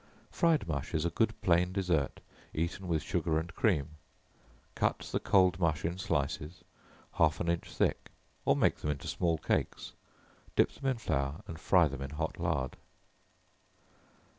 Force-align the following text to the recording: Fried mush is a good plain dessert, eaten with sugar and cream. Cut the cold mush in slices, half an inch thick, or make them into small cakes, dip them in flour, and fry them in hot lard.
Fried 0.31 0.67
mush 0.67 0.95
is 0.95 1.05
a 1.05 1.11
good 1.11 1.39
plain 1.43 1.71
dessert, 1.73 2.21
eaten 2.55 2.87
with 2.87 3.03
sugar 3.03 3.37
and 3.37 3.53
cream. 3.53 3.97
Cut 4.73 4.97
the 5.11 5.19
cold 5.19 5.59
mush 5.59 5.85
in 5.85 5.99
slices, 5.99 6.63
half 7.11 7.39
an 7.39 7.47
inch 7.47 7.71
thick, 7.71 8.09
or 8.43 8.55
make 8.55 8.77
them 8.77 8.89
into 8.89 9.07
small 9.07 9.37
cakes, 9.37 9.93
dip 10.55 10.71
them 10.71 10.89
in 10.89 10.97
flour, 10.97 11.43
and 11.45 11.59
fry 11.59 11.87
them 11.87 12.01
in 12.01 12.09
hot 12.09 12.39
lard. 12.39 12.77